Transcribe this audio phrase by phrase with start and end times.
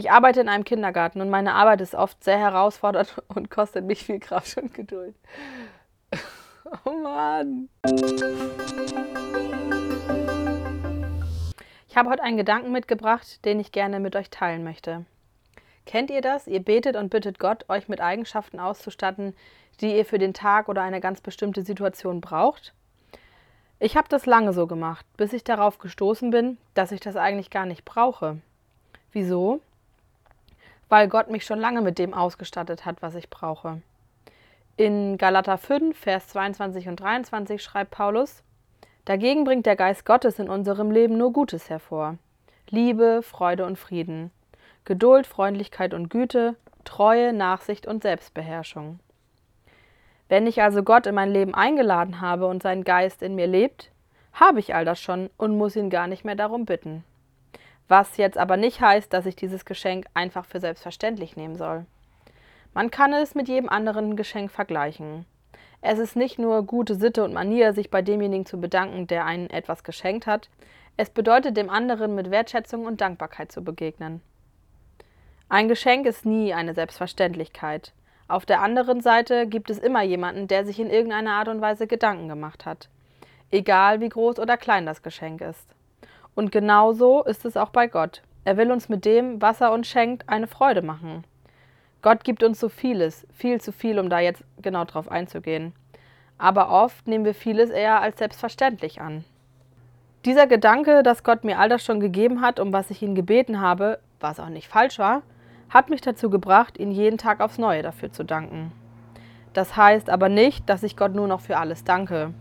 [0.00, 4.02] Ich arbeite in einem Kindergarten und meine Arbeit ist oft sehr herausfordernd und kostet mich
[4.02, 5.14] viel Kraft und Geduld.
[6.86, 7.68] Oh Mann.
[11.88, 15.04] Ich habe heute einen Gedanken mitgebracht, den ich gerne mit euch teilen möchte.
[15.84, 16.46] Kennt ihr das?
[16.46, 19.34] Ihr betet und bittet Gott, euch mit Eigenschaften auszustatten,
[19.80, 22.72] die ihr für den Tag oder eine ganz bestimmte Situation braucht?
[23.80, 27.50] Ich habe das lange so gemacht, bis ich darauf gestoßen bin, dass ich das eigentlich
[27.50, 28.38] gar nicht brauche.
[29.12, 29.60] Wieso?
[30.90, 33.80] Weil Gott mich schon lange mit dem ausgestattet hat, was ich brauche.
[34.76, 38.42] In Galater 5, Vers 22 und 23 schreibt Paulus,
[39.04, 42.18] Dagegen bringt der Geist Gottes in unserem Leben nur Gutes hervor.
[42.68, 44.32] Liebe, Freude und Frieden,
[44.84, 48.98] Geduld, Freundlichkeit und Güte, Treue, Nachsicht und Selbstbeherrschung.
[50.28, 53.90] Wenn ich also Gott in mein Leben eingeladen habe und sein Geist in mir lebt,
[54.32, 57.04] habe ich all das schon und muss ihn gar nicht mehr darum bitten.
[57.90, 61.86] Was jetzt aber nicht heißt, dass ich dieses Geschenk einfach für selbstverständlich nehmen soll.
[62.72, 65.26] Man kann es mit jedem anderen Geschenk vergleichen.
[65.80, 69.50] Es ist nicht nur gute Sitte und Manier, sich bei demjenigen zu bedanken, der einen
[69.50, 70.50] etwas geschenkt hat,
[70.96, 74.20] es bedeutet dem anderen mit Wertschätzung und Dankbarkeit zu begegnen.
[75.48, 77.92] Ein Geschenk ist nie eine Selbstverständlichkeit.
[78.28, 81.88] Auf der anderen Seite gibt es immer jemanden, der sich in irgendeiner Art und Weise
[81.88, 82.88] Gedanken gemacht hat.
[83.50, 85.74] Egal wie groß oder klein das Geschenk ist.
[86.40, 88.22] Und genauso ist es auch bei Gott.
[88.46, 91.22] Er will uns mit dem, was er uns schenkt, eine Freude machen.
[92.00, 95.74] Gott gibt uns so vieles, viel zu viel, um da jetzt genau drauf einzugehen.
[96.38, 99.26] Aber oft nehmen wir vieles eher als selbstverständlich an.
[100.24, 103.60] Dieser Gedanke, dass Gott mir all das schon gegeben hat, um was ich ihn gebeten
[103.60, 105.20] habe, was auch nicht falsch war,
[105.68, 108.72] hat mich dazu gebracht, ihn jeden Tag aufs Neue dafür zu danken.
[109.52, 112.32] Das heißt aber nicht, dass ich Gott nur noch für alles danke.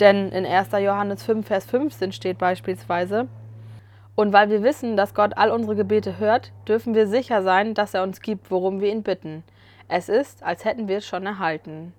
[0.00, 0.72] Denn in 1.
[0.72, 3.28] Johannes 5, Vers 15 steht beispielsweise,
[4.16, 7.94] und weil wir wissen, dass Gott all unsere Gebete hört, dürfen wir sicher sein, dass
[7.94, 9.44] er uns gibt, worum wir ihn bitten.
[9.88, 11.94] Es ist, als hätten wir es schon erhalten.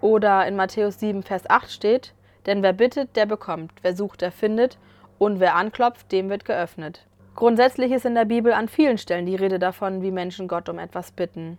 [0.00, 2.12] Oder in Matthäus 7, Vers 8 steht,
[2.46, 4.78] denn wer bittet, der bekommt, wer sucht, der findet,
[5.18, 7.06] und wer anklopft, dem wird geöffnet.
[7.34, 10.78] Grundsätzlich ist in der Bibel an vielen Stellen die Rede davon, wie Menschen Gott um
[10.78, 11.58] etwas bitten.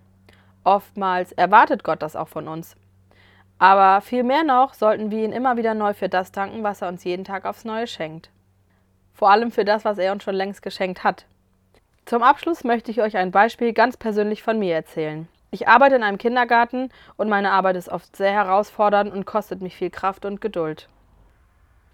[0.64, 2.76] Oftmals erwartet Gott das auch von uns.
[3.60, 6.90] Aber viel mehr noch sollten wir ihn immer wieder neu für das danken, was er
[6.90, 8.30] uns jeden Tag aufs Neue schenkt
[9.14, 11.26] vor allem für das, was er uns schon längst geschenkt hat.
[12.06, 15.28] Zum Abschluss möchte ich euch ein Beispiel ganz persönlich von mir erzählen.
[15.52, 19.76] Ich arbeite in einem Kindergarten und meine Arbeit ist oft sehr herausfordernd und kostet mich
[19.76, 20.90] viel Kraft und Geduld.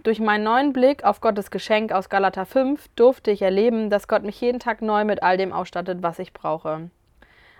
[0.01, 4.23] Durch meinen neuen Blick auf Gottes Geschenk aus Galater 5 durfte ich erleben, dass Gott
[4.23, 6.89] mich jeden Tag neu mit all dem ausstattet, was ich brauche.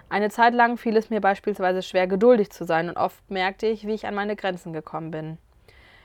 [0.09, 3.85] Eine Zeit lang fiel es mir beispielsweise schwer, geduldig zu sein und oft merkte ich,
[3.85, 5.37] wie ich an meine Grenzen gekommen bin.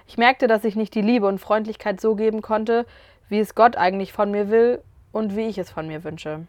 [0.06, 2.84] Ich merkte, dass ich nicht die Liebe und Freundlichkeit so geben konnte,
[3.30, 6.46] wie es Gott eigentlich von mir will und wie ich es von mir wünsche.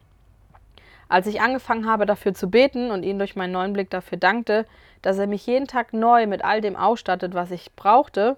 [1.08, 4.66] Als ich angefangen habe, dafür zu beten und ihn durch meinen neuen Blick dafür dankte,
[5.02, 8.36] dass er mich jeden Tag neu mit all dem ausstattet, was ich brauchte,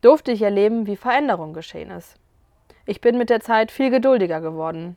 [0.00, 2.16] durfte ich erleben, wie Veränderung geschehen ist.
[2.86, 4.96] Ich bin mit der Zeit viel geduldiger geworden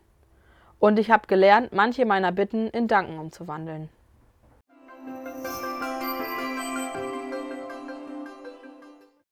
[0.81, 3.87] und ich habe gelernt, manche meiner Bitten in Danken umzuwandeln.